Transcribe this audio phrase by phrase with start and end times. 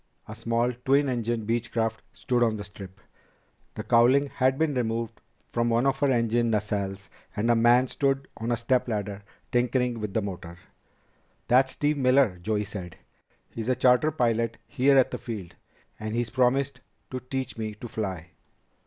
[0.27, 2.99] A small, twin engine Beechcraft stood on the strip.
[3.75, 8.27] The cowling had been removed from one of her engine nacelles and a man stood
[8.37, 10.57] on a step ladder tinkering with the motor.
[11.47, 12.97] "That's Steve Miller," Joey said.
[13.51, 15.53] "He's a charter pilot here at the field,
[15.99, 16.81] and he's promised
[17.11, 18.31] to teach me to fly."